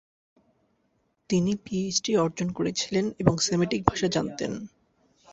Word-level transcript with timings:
তিনি 1.29 1.51
পিএইচডি 1.63 2.11
অর্জন 2.17 2.47
করেছিলেন 2.51 3.05
এবং 3.21 3.33
সেমেটিক 3.39 3.81
ভাষা 3.85 4.07
শেখাতেন। 4.07 4.51